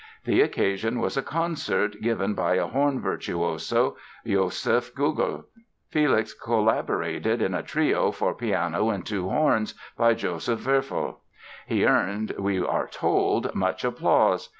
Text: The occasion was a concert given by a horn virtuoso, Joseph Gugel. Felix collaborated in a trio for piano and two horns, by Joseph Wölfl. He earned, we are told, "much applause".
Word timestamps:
The 0.25 0.41
occasion 0.41 0.99
was 0.99 1.15
a 1.15 1.21
concert 1.21 2.01
given 2.01 2.33
by 2.33 2.55
a 2.55 2.65
horn 2.65 2.99
virtuoso, 2.99 3.97
Joseph 4.25 4.95
Gugel. 4.95 5.43
Felix 5.89 6.33
collaborated 6.33 7.39
in 7.39 7.53
a 7.53 7.61
trio 7.61 8.09
for 8.09 8.33
piano 8.33 8.89
and 8.89 9.05
two 9.05 9.29
horns, 9.29 9.75
by 9.95 10.15
Joseph 10.15 10.61
Wölfl. 10.65 11.17
He 11.67 11.85
earned, 11.85 12.33
we 12.39 12.59
are 12.65 12.87
told, 12.87 13.53
"much 13.53 13.85
applause". 13.85 14.49